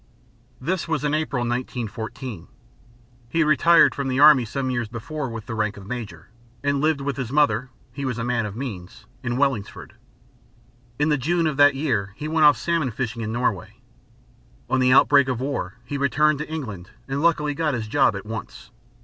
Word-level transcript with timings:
This 0.59 0.87
was 0.87 1.03
in 1.03 1.13
April, 1.13 1.41
1914. 1.41 2.47
He 3.29 3.37
had 3.37 3.47
retired 3.47 3.93
from 3.93 4.07
the 4.07 4.19
Army 4.19 4.45
some 4.45 4.71
years 4.71 4.87
before 4.87 5.29
with 5.29 5.45
the 5.45 5.53
rank 5.53 5.77
of 5.77 5.85
Major, 5.85 6.29
and 6.63 6.81
lived 6.81 7.01
with 7.01 7.17
his 7.17 7.31
mother 7.31 7.69
he 7.91 8.03
was 8.03 8.17
a 8.17 8.23
man 8.23 8.47
of 8.47 8.55
means 8.55 9.05
in 9.21 9.37
Wellingsford. 9.37 9.93
In 10.97 11.09
the 11.09 11.19
June 11.19 11.45
of 11.45 11.57
that 11.57 11.75
year 11.75 12.13
he 12.17 12.27
went 12.27 12.45
off 12.47 12.57
salmon 12.57 12.89
fishing 12.89 13.21
in 13.21 13.31
Norway. 13.31 13.77
On 14.71 14.79
the 14.79 14.91
outbreak 14.91 15.27
of 15.27 15.39
war 15.39 15.75
he 15.85 15.99
returned 15.99 16.39
to 16.39 16.49
England 16.51 16.89
and 17.07 17.21
luckily 17.21 17.53
got 17.53 17.75
his 17.75 17.87
job 17.87 18.15
at 18.15 18.25
once. 18.25 18.71